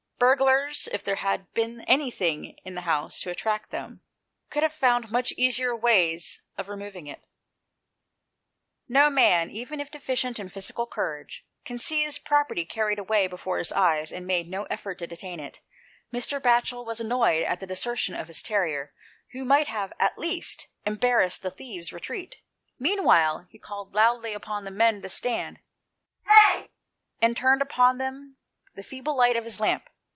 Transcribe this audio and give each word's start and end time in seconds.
Burglars, 0.21 0.87
if 0.93 1.01
there 1.01 1.15
had 1.15 1.51
been 1.55 1.81
anything 1.87 2.49
in 2.63 2.75
the 2.75 2.81
house 2.81 3.19
to 3.21 3.31
attract 3.31 3.71
them, 3.71 4.01
could 4.51 4.61
have 4.61 4.71
found 4.71 5.09
much 5.09 5.31
easier 5.31 5.75
ways 5.75 6.43
of 6.59 6.67
remov 6.67 6.93
ing 6.93 7.07
it. 7.07 7.25
164 8.85 8.85
THE 8.85 8.93
PLACE 8.93 8.93
OP 8.93 8.93
SAFETY. 8.93 8.93
No 8.99 9.09
man, 9.09 9.49
even 9.49 9.79
if 9.79 9.89
deficient 9.91 10.39
in 10.39 10.49
physical 10.49 10.85
courage, 10.85 11.43
can 11.65 11.79
see 11.79 12.03
his 12.03 12.19
property 12.19 12.63
carried 12.65 12.99
away 12.99 13.25
before 13.25 13.57
his 13.57 13.71
eyes 13.71 14.11
and 14.11 14.27
make 14.27 14.47
no 14.47 14.65
effort 14.65 14.99
to 14.99 15.07
detain 15.07 15.39
it. 15.39 15.59
Mr. 16.13 16.39
Batchel 16.39 16.85
was 16.85 16.99
annoyed 16.99 17.41
at 17.43 17.59
the 17.59 17.65
desertion 17.65 18.13
of 18.13 18.27
his 18.27 18.43
terrier, 18.43 18.93
who 19.31 19.43
might 19.43 19.69
at 19.73 20.19
least 20.19 20.67
have 20.85 20.93
embarrassed 20.93 21.41
the 21.41 21.49
thieves' 21.49 21.91
retreat; 21.91 22.41
meanwhile 22.77 23.47
he 23.49 23.57
called 23.57 23.95
loudly 23.95 24.33
upon 24.33 24.65
the 24.65 24.69
men 24.71 25.01
to 25.01 25.09
stand, 25.09 25.61
and 27.19 27.35
turned 27.35 27.63
upon 27.63 27.97
them 27.97 28.37
the 28.75 28.83
feeble 28.83 29.17
light 29.17 29.35
of 29.35 29.45
his 29.45 29.59
lamp. 29.59 29.85